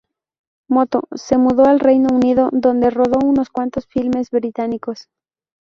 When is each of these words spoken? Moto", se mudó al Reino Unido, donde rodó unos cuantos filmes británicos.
Moto", 0.67 1.03
se 1.13 1.37
mudó 1.37 1.65
al 1.65 1.79
Reino 1.79 2.07
Unido, 2.11 2.49
donde 2.51 2.89
rodó 2.89 3.19
unos 3.23 3.51
cuantos 3.51 3.85
filmes 3.85 4.31
británicos. 4.31 5.09